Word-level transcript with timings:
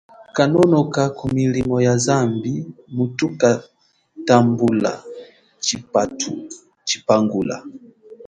Kononoka 0.35 1.01
kumilimo 1.17 1.77
ya 1.87 1.95
zambi 2.05 2.53
mutukatambula 2.97 4.93
tshipangula. 6.85 7.57